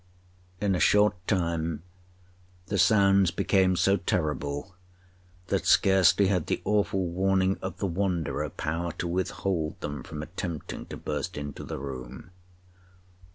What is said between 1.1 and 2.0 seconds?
time